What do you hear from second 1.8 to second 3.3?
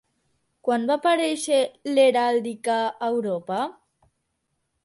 l'heràldica a